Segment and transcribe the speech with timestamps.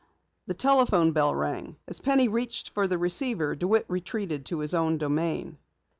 [0.47, 1.77] The telephone bell rang.
[1.87, 5.59] As Penny reached for the receiver, DeWitt retreated to his own domain.